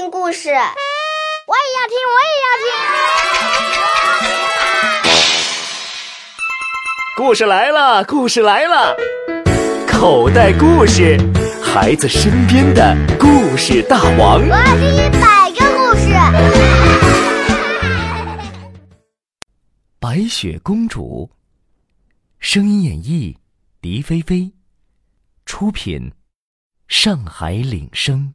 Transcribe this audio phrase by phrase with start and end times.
[0.00, 0.62] 听故事，我也
[1.76, 2.66] 要听，我也要听。
[7.18, 8.96] 故事来了，故事来了，
[9.86, 11.18] 口袋故事，
[11.62, 14.40] 孩子身边的故事大王。
[14.40, 16.14] 我要听一百个故事。
[19.98, 21.30] 白雪公主，
[22.38, 23.36] 声音演绎：
[23.82, 24.50] 狄菲菲，
[25.44, 26.10] 出品：
[26.88, 28.32] 上海领声。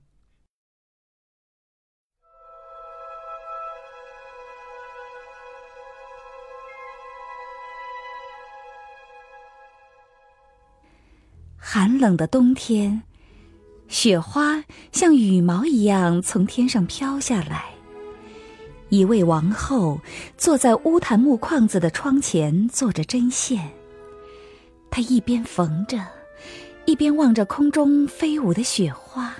[11.67, 13.01] 寒冷的冬天，
[13.87, 17.65] 雪花像羽毛一样从天上飘下来。
[18.89, 19.99] 一位王后
[20.37, 23.71] 坐在乌檀木框子的窗前做着针线，
[24.91, 26.05] 她一边缝着，
[26.85, 29.35] 一边望着空中飞舞的雪花。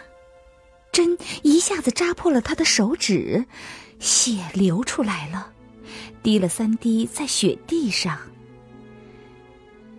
[0.92, 3.46] 针一下子扎破了她的手指，
[4.00, 5.52] 血流出来了，
[6.24, 8.18] 滴了三滴在雪地上，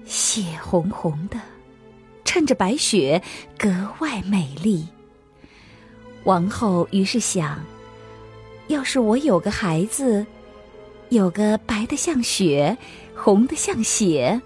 [0.05, 1.41] 血红红的。
[2.37, 3.23] 衬着白雪，
[3.56, 4.87] 格外美丽。
[6.25, 7.65] 王后于是想：
[8.67, 10.27] 要是我有个孩子，
[11.09, 12.77] 有个白的像雪、
[13.15, 14.39] 红的像血、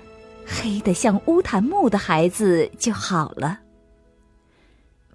[0.47, 3.59] 黑的像乌檀木的孩子就好了。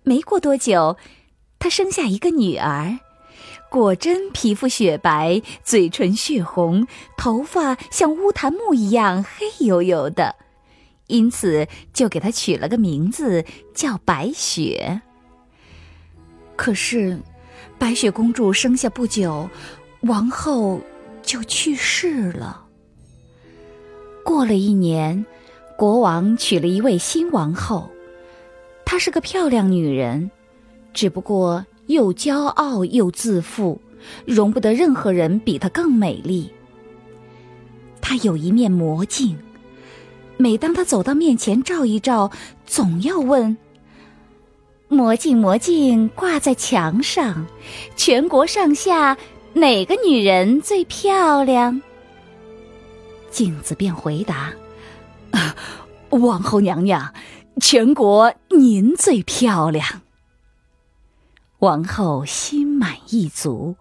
[0.03, 0.97] 没过多久，
[1.57, 2.99] 她生下一个女儿，
[3.71, 10.35] 果真皮肤雪白，嘴唇血红，头发像乌檀木一样黑油油的。
[11.07, 15.01] 因此，就给她取了个名字，叫白雪。
[16.55, 17.19] 可是，
[17.77, 19.49] 白雪公主生下不久，
[20.01, 20.81] 王后
[21.21, 22.65] 就去世了。
[24.23, 25.25] 过了一年，
[25.77, 27.89] 国王娶了一位新王后，
[28.85, 30.31] 她是个漂亮女人，
[30.93, 33.79] 只不过又骄傲又自负，
[34.25, 36.51] 容不得任何人比她更美丽。
[38.01, 39.37] 她有一面魔镜。
[40.37, 42.31] 每当他走到面前照一照，
[42.65, 43.55] 总要问
[44.89, 47.45] ：“魔镜魔镜挂在墙上，
[47.95, 49.17] 全国上下
[49.53, 51.81] 哪个女人最漂亮？”
[53.31, 54.53] 镜子便回答
[56.09, 57.13] ：“王后娘娘，
[57.61, 60.01] 全国您最漂亮。”
[61.59, 63.75] 王后心满意足，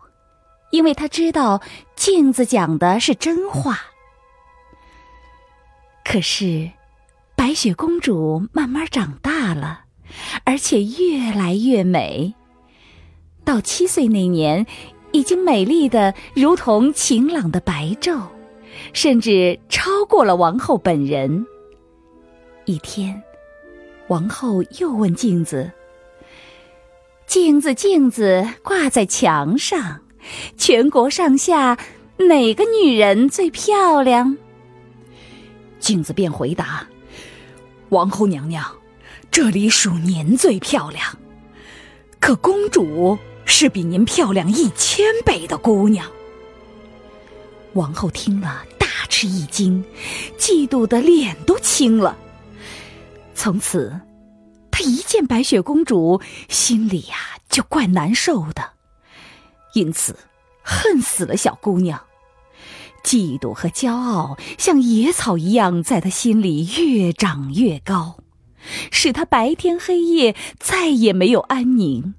[0.71, 1.61] 因为她知道
[1.97, 3.81] 镜子讲的是真话。
[6.05, 6.71] 可是，
[7.35, 9.87] 白雪公主慢慢长大了，
[10.45, 12.35] 而且越来越美。
[13.43, 14.67] 到七岁那年，
[15.13, 18.21] 已经美丽的如同晴朗的白昼，
[18.93, 21.47] 甚至超过了王后本人。
[22.67, 23.23] 一天，
[24.09, 25.73] 王后又问镜子
[27.27, 30.01] ：“镜子，镜子，挂在墙上，
[30.57, 31.77] 全国上下
[32.19, 34.37] 哪个女人最漂亮？”
[35.85, 36.83] 镜子便回答
[37.91, 38.65] ：“王后娘娘，
[39.31, 41.05] 这里属您最漂亮。
[42.19, 46.11] 可公主是比您漂亮一千倍的姑娘。”
[47.75, 49.85] 王后听了大吃一惊，
[50.39, 52.17] 嫉妒的脸都青了。
[53.35, 54.01] 从此，
[54.71, 56.19] 她一见白雪公主，
[56.49, 57.17] 心里呀
[57.51, 58.71] 就怪难受的，
[59.75, 60.17] 因此
[60.63, 62.01] 恨死了小姑娘。
[63.05, 68.17] 嫉妒和骄傲像野草一样，在他心里越长越高，
[68.91, 72.15] 使他白天黑夜再也没有安宁。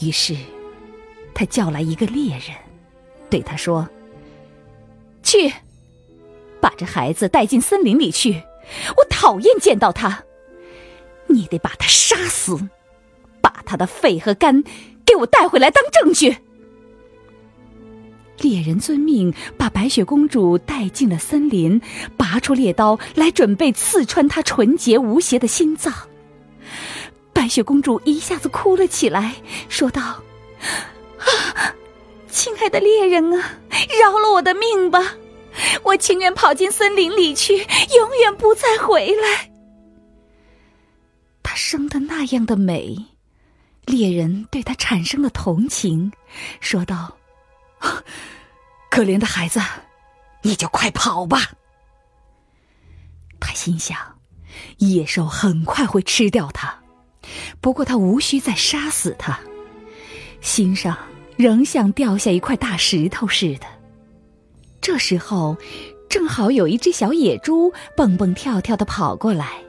[0.00, 0.36] 于是，
[1.34, 2.56] 他叫来一个猎人，
[3.28, 3.88] 对他说
[5.22, 5.52] ：“去，
[6.60, 8.42] 把这孩子带进森林里去，
[8.96, 10.24] 我讨厌见到他。
[11.26, 12.56] 你得把他杀死，
[13.42, 14.62] 把他的肺和肝
[15.04, 16.38] 给我带回来当证据。”
[18.40, 21.80] 猎人遵命，把白雪公主带进了森林，
[22.16, 25.92] 拔出猎刀来，准备刺穿她纯洁无邪的心脏。
[27.32, 29.34] 白雪公主一下子哭了起来，
[29.68, 30.22] 说道
[31.20, 31.74] ：“啊，
[32.30, 33.58] 亲爱的猎人啊，
[34.00, 35.14] 饶了我的命吧！
[35.82, 39.50] 我情愿跑进森林里去，永远不再回来。”
[41.42, 42.96] 她生的那样的美，
[43.84, 46.10] 猎人对她产生了同情，
[46.60, 47.16] 说道。
[48.90, 49.60] 可怜的孩子，
[50.42, 51.50] 你就快跑吧！
[53.38, 53.96] 他心想，
[54.78, 56.82] 野兽很快会吃掉他，
[57.60, 59.40] 不过他无需再杀死他，
[60.40, 60.96] 心上
[61.36, 63.66] 仍像掉下一块大石头似的。
[64.80, 65.56] 这时候，
[66.08, 69.62] 正好有一只小野猪蹦蹦跳跳的跑过来，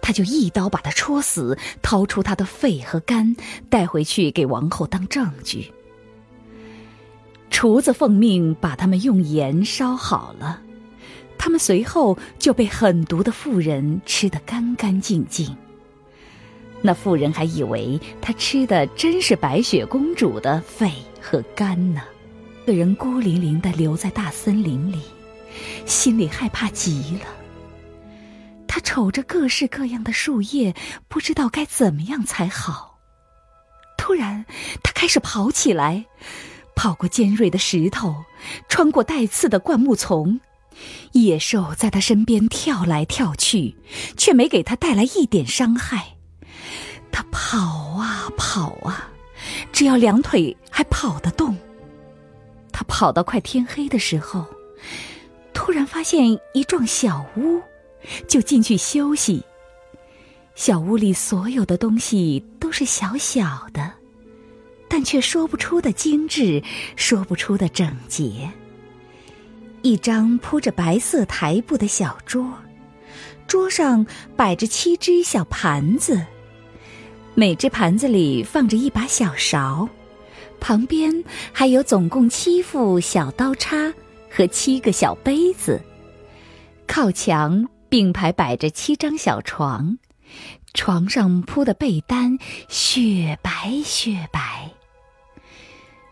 [0.00, 3.36] 他就一刀把他戳死，掏出他的肺和肝，
[3.68, 5.72] 带回去给王后当证据。
[7.50, 10.62] 厨子奉命把他们用盐烧好了，
[11.36, 15.54] 他们随后就被狠毒的妇人吃得干干净净。
[16.80, 22.00] 那妇人还以为他吃的真是白雪公主的肺和肝呢。
[22.64, 25.02] 个人孤零零的留在大森林里，
[25.84, 27.26] 心里害怕极了。
[28.68, 30.74] 他瞅着各式各样的树叶，
[31.08, 33.00] 不知道该怎么样才好。
[33.98, 34.46] 突然，
[34.82, 36.06] 他开始跑起来，
[36.80, 38.24] 跑过尖锐的石头，
[38.66, 40.40] 穿过带刺的灌木丛，
[41.12, 43.76] 野兽在他身边跳来跳去，
[44.16, 46.16] 却没给他带来一点伤害。
[47.12, 47.58] 他跑
[47.98, 49.10] 啊跑啊，
[49.70, 51.54] 只要两腿还跑得动。
[52.72, 54.46] 他跑到快天黑的时候，
[55.52, 57.60] 突然发现一幢小屋，
[58.26, 59.44] 就进去休息。
[60.54, 63.99] 小屋里所有的东西都是小小的，
[64.92, 66.60] 但却说不出的精致，
[66.96, 68.50] 说不出的整洁。
[69.82, 72.52] 一张铺着白色台布的小桌，
[73.46, 74.04] 桌上
[74.36, 76.26] 摆着七只小盘子，
[77.34, 79.88] 每只盘子里放着一把小勺。
[80.58, 83.94] 旁边还有总共七副小刀叉
[84.28, 85.80] 和七个小杯子，
[86.86, 89.96] 靠墙并排摆着七张小床，
[90.74, 92.36] 床上铺的被单
[92.68, 94.70] 雪白雪白。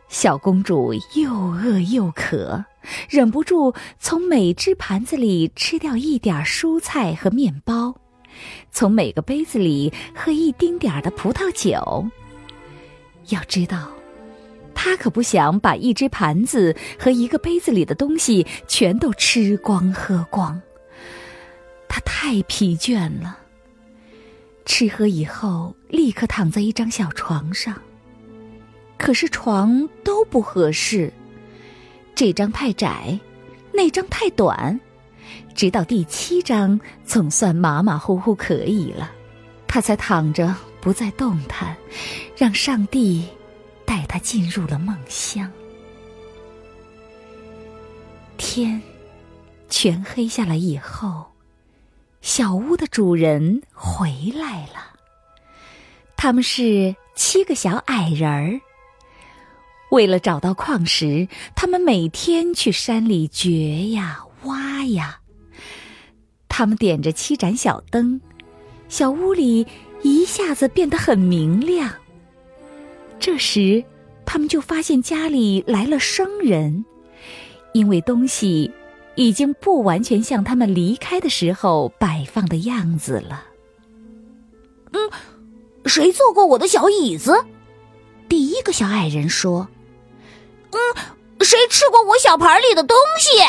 [0.09, 2.65] 小公主又饿又渴，
[3.09, 7.95] 忍不住从每只盘子里吃掉一点蔬菜和面包，
[8.71, 12.07] 从每个杯子里喝一丁点儿的葡萄酒。
[13.29, 13.91] 要知道。
[14.81, 20.59] 他可不想把一只盘子和一个杯子里的东西全都吃光喝光。
[21.89, 23.37] 他太疲倦了。
[24.65, 27.75] 吃喝以后，立刻躺在一张小床上。
[28.99, 31.11] 可是床都不合适，
[32.15, 33.19] 这张太窄，
[33.73, 34.79] 那张太短，
[35.55, 39.11] 直到第七张总算马马虎虎可以了，
[39.67, 41.75] 他才躺着不再动弹，
[42.37, 43.27] 让上帝。
[43.89, 45.51] 带他进入了梦乡。
[48.37, 48.83] 天
[49.71, 51.25] 全黑下来以后，
[52.21, 54.93] 小屋的主人回来了。
[56.19, 58.61] 他们是七个小矮人儿。
[59.91, 65.21] 为了找到矿石，他们每天去山里掘呀挖呀。
[66.49, 68.21] 他们点着七盏小灯，
[68.89, 69.67] 小屋里
[70.03, 71.91] 一下子变得很明亮。
[73.21, 73.83] 这时，
[74.27, 76.85] 他们就发现家里来了生人，
[77.73, 78.71] 因为东西
[79.15, 83.45] 已经不完全像他们离开的时候摆放的样子了。
[84.93, 85.11] 嗯，
[85.87, 87.45] 谁坐过我的小椅子？
[88.29, 89.69] 第一个小矮人说
[90.73, 90.79] ：“嗯，
[91.45, 93.43] 谁吃过我小盘里的东西？”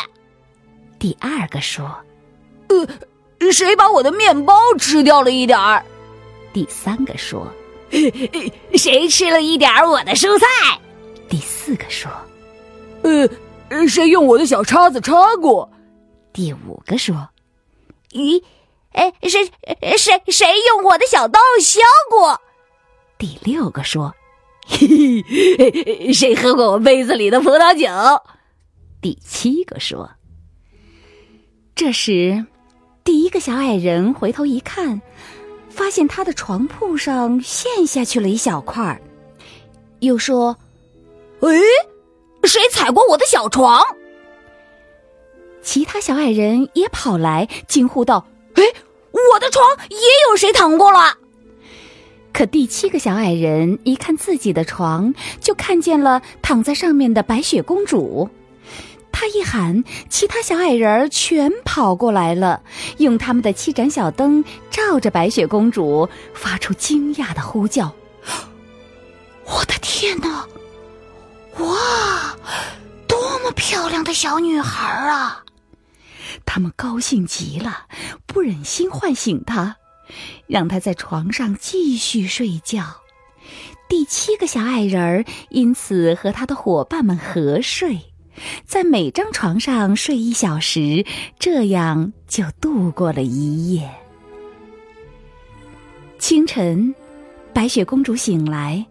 [0.99, 1.85] 第二个说
[2.69, 5.83] ：“呃，谁把我的面包吃掉了一点儿？”
[6.53, 7.47] 第三个说。
[8.75, 10.45] 谁吃了一点我的蔬菜？
[11.27, 12.11] 第四个说
[13.01, 15.67] ：“呃，谁用我的小叉子叉过？”
[16.31, 17.27] 第五个说
[18.13, 18.43] ：“咦，
[18.91, 19.51] 哎，谁
[19.97, 21.79] 谁谁用我的小刀削
[22.11, 22.39] 过？”
[23.17, 24.13] 第六个说
[24.69, 27.87] ：“嘿嘿，谁喝过我杯子里的葡萄酒？”
[29.01, 30.09] 第七个说
[31.75, 32.45] ：“这时，
[33.03, 35.01] 第一个小矮人回头一看。”
[35.69, 39.01] 发现他的床铺上陷下去了一小块儿，
[39.99, 40.57] 又说
[41.39, 41.49] ：“哎，
[42.43, 43.81] 谁踩过我的小床？”
[45.61, 48.63] 其他小矮人也跑来惊呼道：“哎，
[49.11, 49.97] 我的床也
[50.29, 51.15] 有谁躺过了？”
[52.31, 58.29] 可第七个小矮人一看自己的床，就看见了躺在上面的白雪公主。
[59.11, 62.61] 他一喊，其他小矮人全跑过来了，
[62.99, 67.93] 用他们的七盏小灯照着白雪公主，发出惊讶的呼叫
[69.45, 70.47] ：“我的天哪！
[71.57, 72.37] 哇，
[73.07, 75.43] 多么漂亮的小女孩啊！”
[76.45, 77.87] 他们高兴极了，
[78.25, 79.75] 不忍心唤醒她，
[80.47, 82.83] 让他在床上继续睡觉。
[83.87, 87.99] 第七个小矮人儿因此和他的伙伴们合睡。
[88.65, 91.05] 在每张床上睡一小时，
[91.39, 93.89] 这样就度过了一夜。
[96.19, 96.95] 清晨，
[97.53, 98.85] 白雪公主醒来，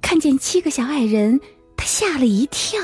[0.00, 1.38] 看见七个小矮人，
[1.76, 2.80] 她吓了一跳。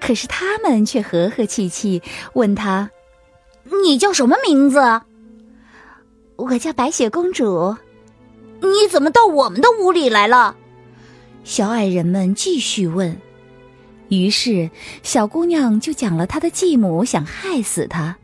[0.00, 2.90] 可是他们却和和气气，问她
[3.84, 4.80] ：“你叫什么名字
[6.50, 7.76] ？”“我叫白雪公主。
[8.60, 10.56] 你怎么到我们的屋里来了？
[11.44, 13.16] 小矮人们继续问。
[14.08, 14.70] 于是，
[15.02, 18.16] 小姑娘就讲了她的继母想害死她，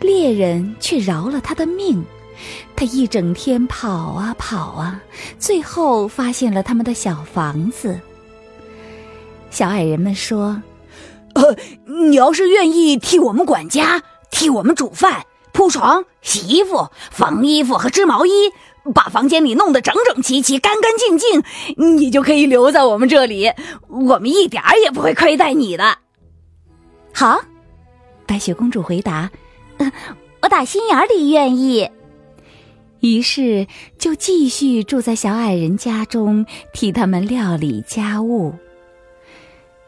[0.00, 2.04] 猎人却饶了她的命。
[2.74, 5.00] 她一整天跑啊跑啊，
[5.38, 8.00] 最后发现了他们的小房子。
[9.50, 10.62] 小矮人们说
[11.34, 11.56] ：“呃，
[12.08, 18.30] 你要是愿意替我们管家，替我们煮饭、铺床、洗衣服、缝衣服和织毛衣。”
[18.94, 21.44] 把房间里弄得整整齐齐、干干净净，
[21.76, 23.52] 你就可以留在我们这里，
[23.88, 25.98] 我们一点儿也不会亏待你的。
[27.12, 27.42] 好，
[28.26, 29.30] 白雪公主回答
[30.40, 31.90] ：“我打心眼里愿意。”
[33.00, 33.66] 于是
[33.98, 38.54] 就继续住在小矮人家中，替他们料理家务。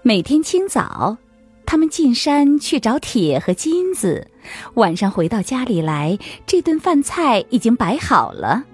[0.02, 1.16] 每天清早，
[1.64, 4.28] 他们进山去找铁和金子，
[4.74, 8.64] 晚上回到家里来，这顿饭菜已经摆好了。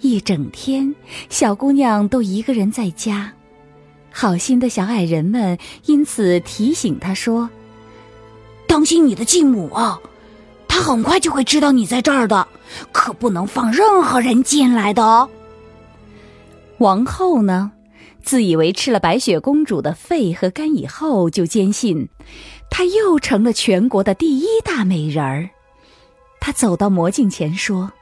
[0.00, 0.94] 一整天，
[1.28, 3.32] 小姑娘都一个人在家。
[4.10, 7.48] 好心的小矮人们因此提醒她说
[8.66, 10.00] ：“当心你的继母啊，
[10.66, 12.46] 她很快就会知道你在这儿的，
[12.90, 15.28] 可不能放任何人进来的哦。”
[16.78, 17.72] 王后呢，
[18.22, 22.08] 自以为吃了白雪公主的肺和肝以后，就坚信
[22.70, 25.50] 她又成了全国的第一大美人儿。
[26.40, 27.92] 她走到魔镜前说。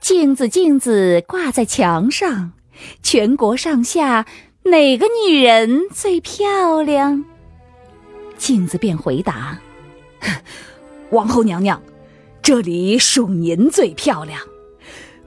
[0.00, 2.52] 镜子，镜子挂在墙上，
[3.02, 4.24] 全国上下
[4.62, 7.24] 哪个女人最漂亮？
[8.38, 9.58] 镜子便回答
[11.12, 11.82] ：“王后娘娘，
[12.40, 14.40] 这里属您最漂亮。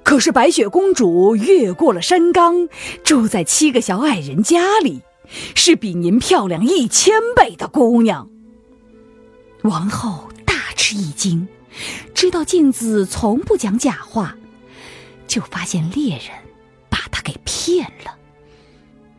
[0.04, 2.68] 可是白雪公主越过了山岗，
[3.04, 8.30] 住在七个小矮人家里，是比您漂亮一千倍的姑娘。”
[9.64, 11.48] 王后大吃一惊，
[12.14, 14.36] 知道镜子从不讲假话。
[15.26, 16.28] 就发现猎人
[16.90, 18.16] 把她给骗了，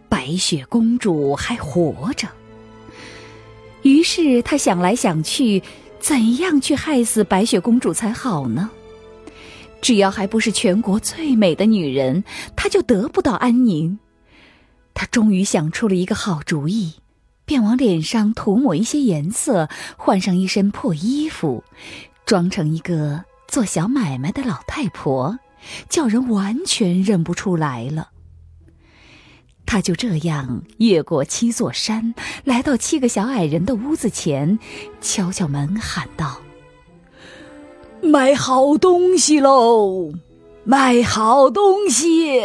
[0.09, 2.29] 白雪公主还活着。
[3.83, 5.61] 于是她想来想去，
[5.99, 8.71] 怎样去害死白雪公主才好呢？
[9.81, 12.23] 只要还不是全国最美的女人，
[12.55, 13.99] 她就得不到安宁。
[14.95, 16.95] 他终于想出了一个好主意，
[17.45, 21.65] 便往脸上涂抹一些颜色，换上一身破衣服，
[22.25, 25.39] 装成一个做小买卖的老太婆。
[25.89, 28.11] 叫人完全认不出来了。
[29.65, 34.59] 他就这样越过七座山，来到七个小矮人的屋子前，
[35.01, 36.43] 敲敲门，喊道
[38.05, 40.13] ：“卖好东西喽！
[40.65, 42.43] 卖好东西！”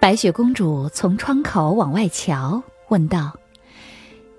[0.00, 3.34] 白雪公主从窗口往外瞧，问道：“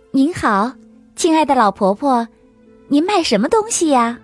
[0.09, 0.73] 您好，
[1.15, 2.27] 亲爱的老婆婆，
[2.87, 4.17] 您卖什么东西呀？”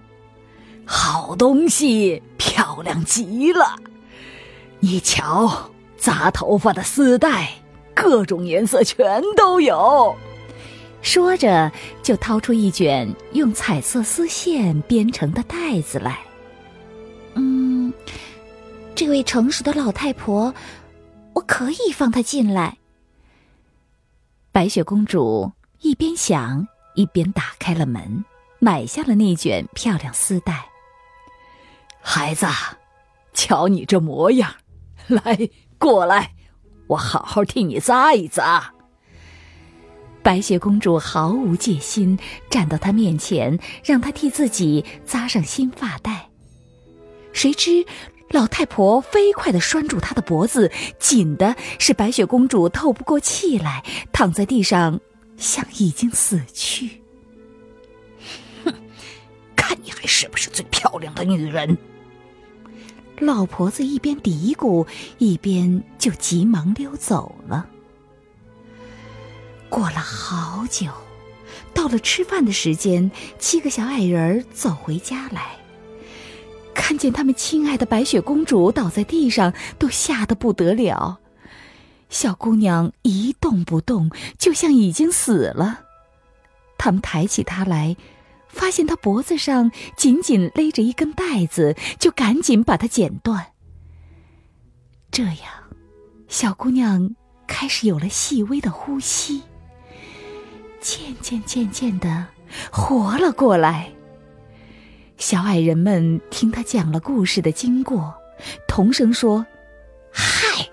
[0.84, 3.76] 好东西，漂亮极了！
[4.80, 7.52] 你瞧，扎头发的丝带，
[7.94, 10.16] 各种颜色全都有。
[11.04, 16.18] 说着，就掏出一卷用彩色丝线编成的袋子来。
[17.36, 17.94] 嗯，
[18.96, 20.52] 这位成熟的老太婆，
[21.38, 22.78] 我可以放她进来。
[24.52, 25.52] 白雪公主
[25.82, 28.26] 一边想，一边打开了门，
[28.60, 30.68] 买下了那卷漂亮丝带。
[32.02, 32.48] 孩子，
[33.34, 34.52] 瞧你这模样，
[35.08, 35.38] 来
[35.78, 36.34] 过来，
[36.88, 38.74] 我好好替你扎一扎。
[40.24, 42.18] 白雪公主毫无戒心，
[42.50, 46.30] 站到他面前，让他替自己扎上新发带。
[47.32, 47.86] 谁知
[48.30, 55.00] 老太婆飞快地拴住她的脖子，紧的是白雪公主透不过气来，躺在地上，
[55.38, 57.02] 像已经死去。
[58.66, 58.74] 哼，
[59.56, 61.78] 看你还是不是最漂亮的女人？
[63.20, 64.86] 老婆子一边嘀咕，
[65.18, 67.66] 一边就急忙溜走了。
[69.70, 70.92] 过了好久，
[71.74, 75.58] 到了吃饭的时间，七个小矮人走回家来，
[76.78, 81.20] 看见他们亲爱的白雪公主倒在地上，都吓得不得了。
[82.10, 85.82] 小姑娘一动不动，就像已经死了。
[86.78, 87.98] 他们抬起她来。
[88.48, 93.48] 发现她脖子上紧紧勒着一根带子，就赶紧把它剪断。
[95.12, 95.36] 这样，
[96.28, 97.14] 小姑娘
[97.46, 99.44] 开始有了细微的呼吸，
[100.80, 102.26] 渐渐渐渐的
[102.72, 103.92] 活了过来。
[105.18, 108.14] 小矮人们听他讲了故事的经过，
[108.68, 109.46] 同声说
[110.12, 110.70] ：“嗨，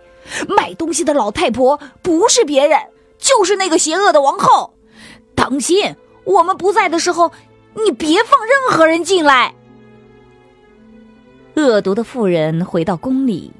[0.48, 2.78] 卖东西的老太婆不是别人，
[3.18, 4.74] 就是那个邪恶的王后。
[5.34, 7.32] 当心，我们不在的时候。”
[7.76, 9.52] 你别放任何人进来。
[11.56, 13.50] 恶毒的妇人回到宫里，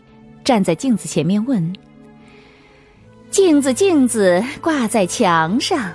[0.45, 1.75] 站在镜子前面问
[3.29, 5.91] ：“镜子，镜子，挂在墙上，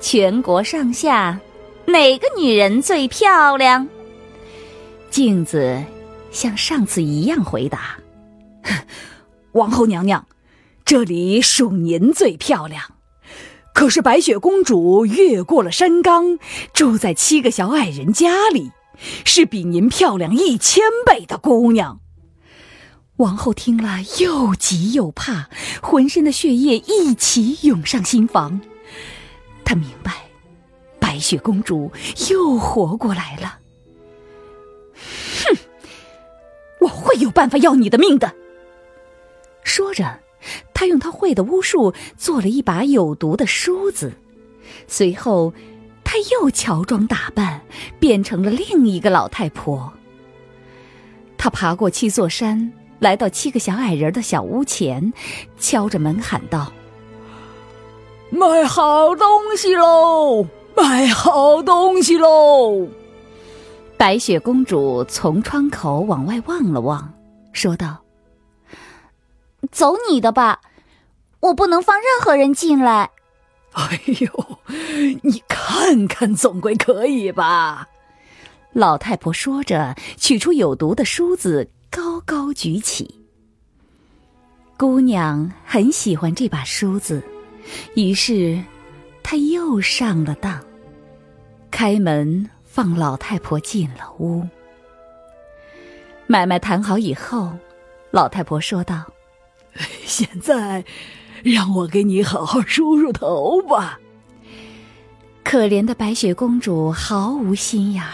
[0.00, 1.38] 全国上下，
[1.84, 3.86] 哪个女人最漂亮？”
[5.10, 5.84] 镜子
[6.30, 7.98] 像上次一样回答
[9.52, 10.26] ：“王后娘娘，
[10.84, 12.82] 这里属您最漂亮。
[13.74, 16.38] 可是白雪公主越过了山岗，
[16.72, 18.70] 住在七个小矮人家里。”
[19.24, 22.00] 是比您漂亮一千倍的姑娘。
[23.16, 25.48] 王后听了，又急又怕，
[25.80, 28.60] 浑身的血液一起涌上心房。
[29.64, 30.26] 她明白，
[30.98, 31.90] 白雪公主
[32.28, 33.59] 又活过来了。
[35.44, 35.56] 哼，
[36.80, 38.34] 我会有办法要你的命的。
[39.62, 40.20] 说着，
[40.72, 44.12] 他用他会的巫术做了一把有毒的梳子，
[44.86, 45.52] 随后。
[46.12, 47.60] 他又乔装打扮，
[48.00, 49.92] 变成了另一个老太婆。
[51.38, 55.12] 他爬过七座山，来到七个小矮人的小屋前，
[55.56, 56.72] 敲着门喊道
[58.28, 60.44] ：“卖好东西喽！
[60.74, 62.88] 卖好东西喽！”
[64.00, 67.12] 白雪公主从窗口往外望了望，
[67.52, 68.02] 说道
[69.70, 70.62] ：“走你的吧，
[71.40, 73.10] 我不能放任何人进来。
[73.76, 74.58] ”哎呦，
[75.20, 77.88] 你看看，总归可以吧？
[78.72, 83.26] 老太婆说着，取出有毒的梳子，高高举起。
[84.78, 87.22] 姑娘很喜欢这把梳子，
[87.94, 88.64] 于是
[89.22, 90.58] 她又上了当，
[91.70, 94.46] 开门放老太婆进了屋。
[96.28, 97.52] 买卖谈好以后，
[98.12, 99.04] 老太婆说道
[100.06, 100.84] ：“现在。”
[101.42, 103.98] 让我给你好好梳梳头吧。
[105.42, 108.12] 可怜的白雪公主毫无心眼儿，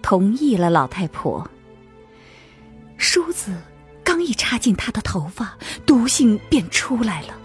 [0.00, 1.46] 同意了老太婆。
[2.96, 3.54] 梳子
[4.02, 7.36] 刚一插进她的头发，毒性便出来了，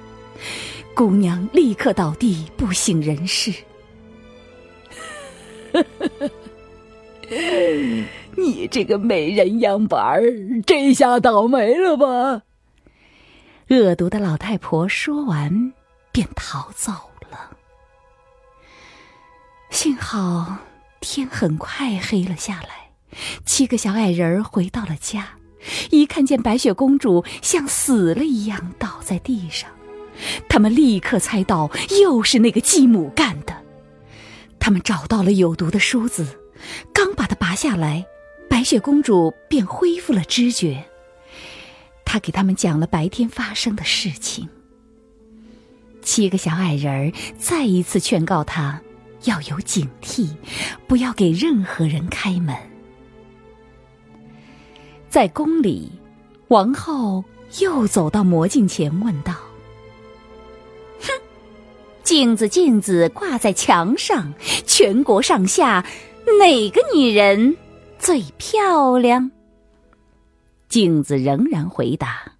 [0.96, 3.54] 姑娘立刻倒地不省人事。
[5.74, 6.30] 呵呵呵
[8.36, 12.44] 你这个美人样板儿，这下倒霉了吧？
[13.70, 15.74] 恶毒的老太婆说完，
[16.12, 16.92] 便逃走
[17.30, 17.52] 了。
[19.70, 20.58] 幸好
[21.00, 22.92] 天很快黑了下来，
[23.46, 25.30] 七个小矮人回到了家，
[25.90, 29.70] 一看见白雪公主像死了一样倒在地上，
[30.50, 33.61] 他们立刻猜到又是那个继母干的。
[34.62, 36.26] 他们找到了有毒的梳子，
[36.94, 38.06] 刚把它拔下来，
[38.48, 40.86] 白雪公主便恢复了知觉。
[42.06, 44.48] 他给他们讲了白天发生的事情。
[46.02, 48.82] 七个小矮人儿再一次劝告他
[49.24, 50.30] 要有警惕，
[50.88, 52.56] 不要给任何人开门。
[55.10, 55.92] 在宫里，
[56.48, 57.24] 王后
[57.60, 59.36] 又走到魔镜前，问道：“，
[62.12, 64.34] 镜子，镜子，挂在墙上，
[64.68, 65.86] 全国上下，
[66.42, 67.56] 哪个女人
[68.00, 69.32] 最漂亮？”
[70.68, 72.34] 镜子仍然回答：“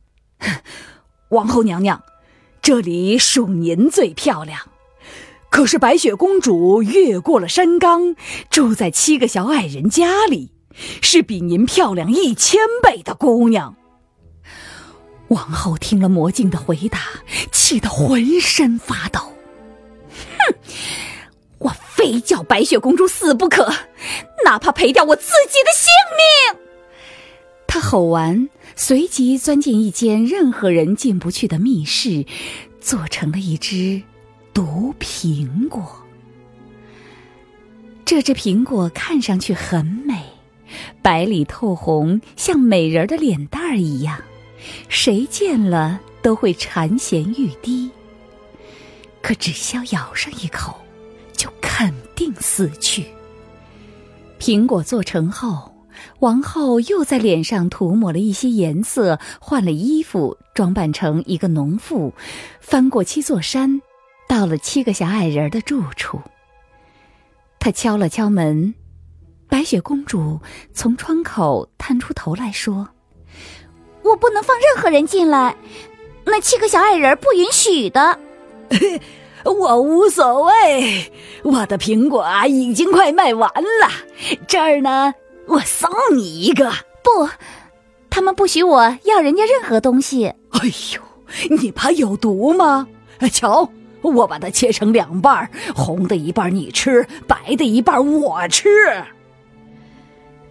[1.32, 2.04] 王后娘娘，
[2.62, 4.60] 这里属您最漂亮。
[5.50, 8.18] 可是白雪公主越过了山岗，
[8.50, 10.52] 住在七个小矮人家里，
[11.02, 13.78] 是比您漂亮一千倍的姑娘。”
[15.30, 17.00] 王后听了魔镜的回答，
[17.54, 19.22] 气得浑身发抖。
[20.48, 20.56] 哼，
[21.60, 23.72] 我非叫白雪公主死不可，
[24.46, 26.62] 哪怕赔掉我自己的性命。
[27.68, 32.26] 他吼完，随即钻进一间任何人进不去的密室，
[32.82, 34.02] 做成了一只
[34.54, 35.84] 毒苹果。
[38.04, 40.22] 这只苹果看上去很美，
[41.02, 44.22] 白里透红，像美人的脸蛋儿一样，
[44.90, 47.90] 谁见了都会馋涎欲滴。
[49.22, 50.76] 可只需要咬上一口，
[51.34, 53.06] 就肯定死去。
[54.40, 55.70] 苹果做成后。
[56.20, 62.14] 王后又在脸上涂抹了一些颜色，换了衣服，装扮成一个农妇，
[62.60, 63.82] 翻过七座山，
[64.28, 66.20] 到了七个小矮人的住处。
[67.60, 68.74] 她敲了敲门，
[69.48, 70.40] 白雪公主
[70.74, 72.88] 从窗口探出头来说
[74.02, 75.56] ：“我不能放任何人进来，
[76.26, 78.18] 那七个小矮人不允许的。”
[79.44, 81.12] 我无所谓，
[81.44, 83.90] 我的苹果已经快卖完了，
[84.48, 85.14] 这儿呢。
[85.48, 86.72] 我送你一个，
[87.04, 87.28] 不，
[88.10, 90.28] 他们不许我要人家任何东西。
[90.52, 90.60] 哎
[90.94, 91.02] 呦，
[91.58, 92.88] 你怕有毒吗？
[93.32, 93.70] 瞧，
[94.02, 98.70] 我把它切成两半，红的一半你吃，白的一半我吃。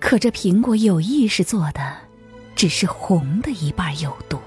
[0.01, 1.81] 可这苹果有意识做的，
[2.57, 4.39] 只是红的一半有毒。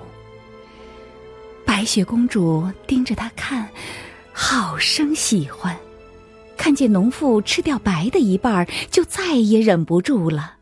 [1.83, 3.69] 白雪公主盯着他看，
[4.31, 5.77] 好生喜欢。
[6.55, 10.53] 看见农妇吃掉白的一半，就再也忍不住了，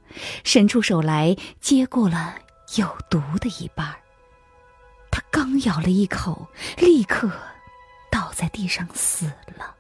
[0.44, 2.34] 伸出手来接过了
[2.76, 3.94] 有毒的一半。
[5.12, 6.48] 他刚咬了一口，
[6.80, 7.30] 立刻
[8.10, 9.76] 倒在地上死了。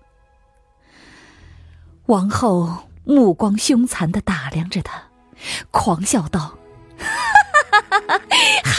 [2.05, 5.01] 王后目光凶残的打量着他，
[5.71, 6.55] 狂笑道
[7.01, 8.21] ：“哈哈哈哈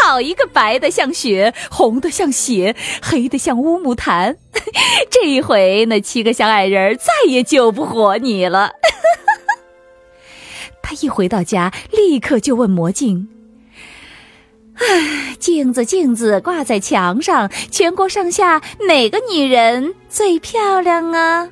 [0.02, 4.36] 好一个白的像雪，红的像血，黑的像乌木檀！
[5.08, 8.72] 这一回，那七个小矮人再也救不活你了。
[10.82, 13.28] ”他一回到家，立刻就问魔镜
[14.74, 21.48] ：“唉，镜子，镜子，挂在墙上，全国上下哪个女人最漂亮啊？”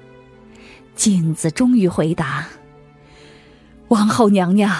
[0.96, 2.44] 镜子终于回答
[3.88, 4.76] ：“王后娘娘，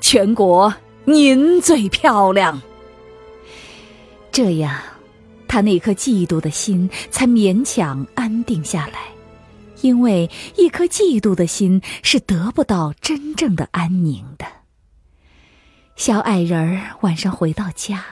[0.00, 0.72] 全国
[1.04, 2.62] 您最漂亮。”
[4.32, 4.80] 这样，
[5.46, 9.00] 他那颗嫉妒的心才勉强安定下来，
[9.82, 14.46] 因为一颗嫉妒的心是得不到真正的安宁的。
[15.94, 18.02] 小矮人儿晚上回到家，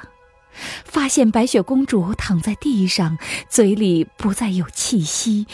[0.84, 3.16] 发现白雪公主躺在地上，
[3.48, 5.46] 嘴里不再有气息。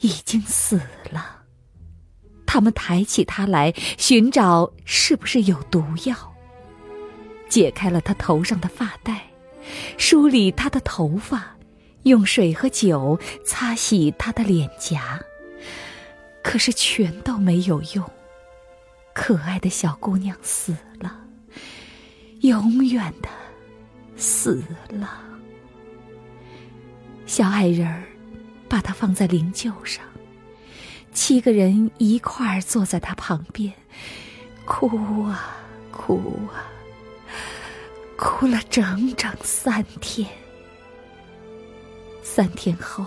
[0.00, 1.42] 已经死了。
[2.46, 6.16] 他们抬起她来，寻找是不是有毒药。
[7.48, 9.20] 解开了她头上的发带，
[9.96, 11.56] 梳理他的头发，
[12.02, 15.20] 用水和酒擦洗他的脸颊。
[16.42, 18.10] 可是全都没有用。
[19.14, 21.20] 可爱的小姑娘死了，
[22.40, 23.28] 永远的
[24.16, 25.22] 死了。
[27.26, 28.04] 小矮人儿。
[28.70, 30.04] 把她放在灵柩上，
[31.14, 33.72] 七个人一块儿坐在她旁边，
[34.66, 35.56] 哭啊
[35.90, 36.20] 哭
[36.52, 36.68] 啊，
[38.18, 40.28] 哭了整整三天。
[42.20, 43.06] 三天后，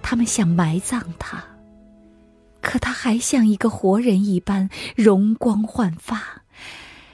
[0.00, 1.44] 他们想埋葬他，
[2.62, 6.42] 可他还像一个活人一般容光焕发，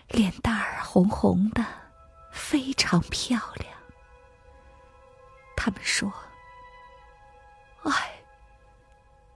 [0.09, 1.67] 脸蛋儿红红的，
[2.31, 3.69] 非常漂亮。
[5.57, 6.13] 他们说。
[7.83, 7.93] 唉，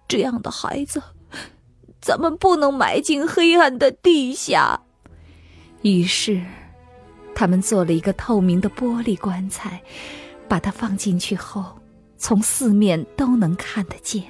[0.06, 1.02] 这样的孩子，
[2.00, 4.80] 咱们不能埋进黑暗的地下。
[5.82, 6.44] 于是，
[7.34, 9.82] 他们做了一个透明的玻璃棺材，
[10.48, 11.78] 把它放进去后，
[12.18, 14.24] 从四面都能看得见。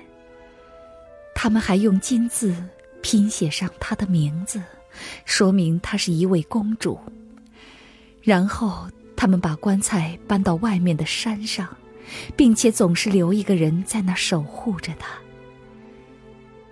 [1.35, 2.55] 他们还用金字
[3.03, 4.63] 拼写上她的名字，
[5.25, 6.99] 说明她是一位公主。
[8.23, 11.69] 然后，他们把棺材搬到外面的山上。
[12.37, 15.11] 并且总是留一个人在那守护着她。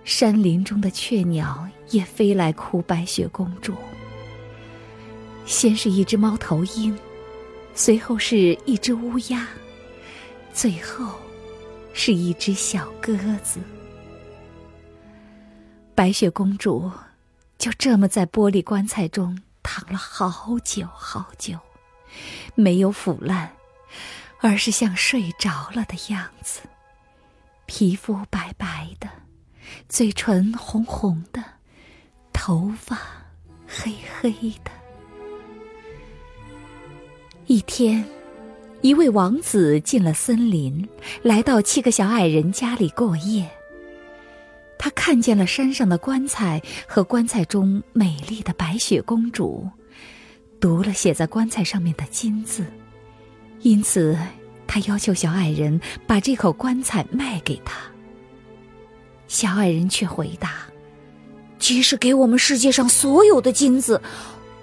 [0.03, 3.73] 山林中的雀鸟也飞来哭白雪公主。
[5.49, 6.95] 先是一只猫头鹰，
[7.73, 9.47] 随后是一只乌鸦，
[10.53, 11.11] 最后
[11.91, 13.59] 是一只小鸽子。
[15.95, 16.89] 白雪公主
[17.57, 21.57] 就这么在玻璃棺材中躺了好久好久，
[22.53, 23.51] 没有腐烂。
[24.41, 26.61] 而是像睡着了的样子，
[27.65, 29.09] 皮肤白白的，
[29.89, 31.43] 嘴唇红红的，
[32.31, 32.97] 头发
[33.67, 34.31] 黑黑
[34.63, 34.78] 的。
[37.49, 38.05] 一天，
[38.81, 40.87] 一位王子进了森林，
[41.23, 43.49] 来到七个小矮人家里过夜。
[44.77, 49.67] 他看见了山上的棺材和棺材中美丽的白雪公主，
[50.59, 52.63] 读了写在棺材上面的金字。
[53.61, 54.15] 因此，
[54.67, 57.79] 他要求小矮人把这口棺材卖给他。
[59.27, 60.67] 小矮人却回答
[61.57, 63.99] ：“即使给我们世界上所有的金子，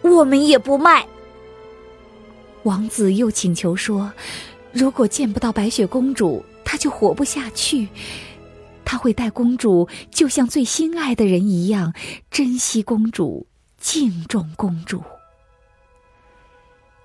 [0.03, 1.05] 我们也不卖。”
[2.67, 4.13] 王子又请求说
[4.75, 7.89] ：“如果见不到白雪公主，他就活不下去。
[8.85, 11.95] 他会待公主就像最心爱的人一样，
[12.29, 13.47] 珍惜公主，
[13.79, 15.01] 敬重公主。”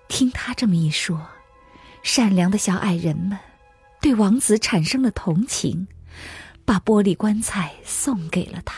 [0.10, 1.22] 听他这么一说。
[2.02, 3.38] 善良的小矮人们
[4.02, 5.88] 对王子产生了同情，
[6.66, 8.76] 把玻璃棺材送给了他。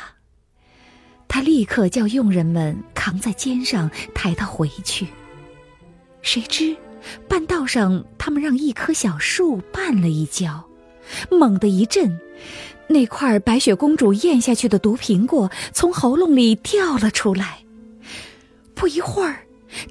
[1.30, 5.08] 他立刻叫佣人们扛在肩上抬他回去。
[6.24, 6.76] 谁知
[7.28, 10.64] 半道上，他们让一棵小树绊了一跤，
[11.30, 12.20] 猛地一震，
[12.88, 17.60] 那块白雪公主咽下去的毒苹果从喉咙里掉了出来。
[18.74, 19.38] 不一会儿。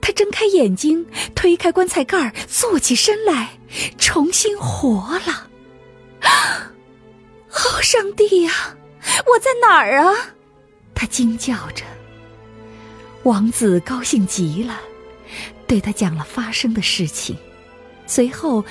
[0.01, 3.59] 他睁开眼睛，推开棺材盖坐起身来，
[3.99, 5.49] 重新活了。
[7.51, 8.53] 哦，上帝呀，
[9.27, 10.15] 我在哪儿啊？
[10.95, 11.85] 他惊叫着。
[13.25, 14.81] 王子高兴极了，
[15.73, 17.35] 对他讲了发生的事情，
[18.07, 18.63] 随后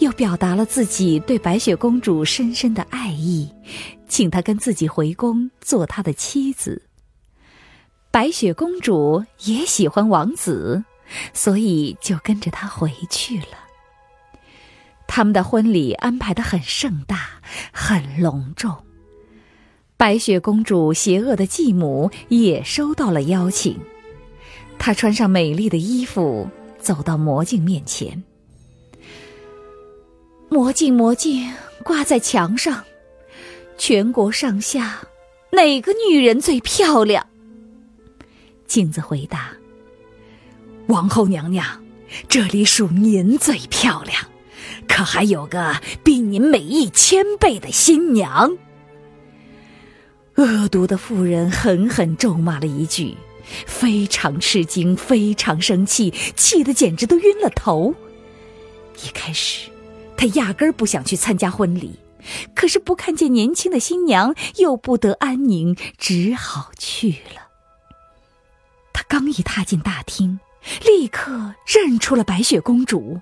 [0.00, 3.48] 又表达了自己对白雪公主深深的爱意，
[4.08, 6.82] 请她跟自己回宫做他的妻子。
[8.10, 10.82] 白雪公主也喜欢王子，
[11.32, 13.56] 所以就跟着他回去了。
[15.06, 17.40] 他们的婚礼安排的很盛大，
[17.72, 18.76] 很隆重。
[19.96, 23.78] 白雪公主邪恶的继母也收到了邀请，
[24.84, 28.20] 她穿上美丽的衣服，走到魔镜面前。
[30.48, 31.52] 魔镜，魔镜，
[31.84, 32.82] 挂在墙上，
[33.78, 35.06] 全国上下，
[35.52, 37.24] 哪个女人最漂亮？
[38.66, 39.52] 镜子回答
[40.88, 41.64] ：“王后娘娘，
[42.26, 44.20] 这里属您最漂亮，
[44.88, 48.58] 可还有个比您美一千倍的新娘。”
[50.34, 53.14] 恶毒的妇人狠狠咒骂了一句，
[53.66, 57.94] 非常吃惊，非常生气，气得简直都晕了头。
[59.04, 59.70] 一开始，
[60.16, 61.98] 他压根儿不想去参加婚礼，
[62.54, 67.48] 可是不看见年轻的新娘，又不得安宁，只好去了。
[68.92, 70.38] 他刚一踏进大厅，
[70.84, 73.20] 立刻认出了白雪公主，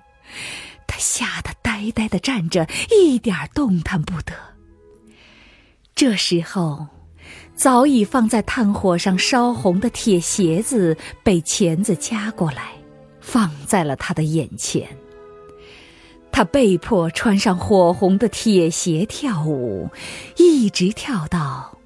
[0.85, 4.33] 她吓得呆呆的站着，一点动弹不得。
[5.95, 6.87] 这时候，
[7.61, 12.71] 早已放在炭火上烧红的铁鞋子被钳子夹过来，
[13.19, 14.87] 放在了他的眼前。
[16.31, 19.87] 他被迫穿上火红的铁鞋跳舞，
[20.37, 21.77] 一直跳到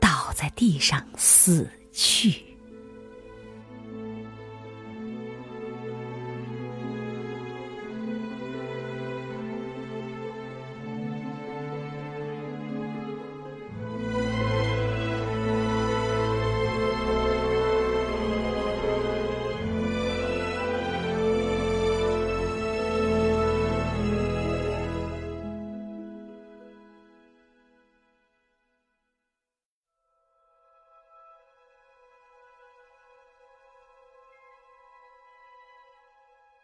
[0.00, 2.34] 倒在地上死去。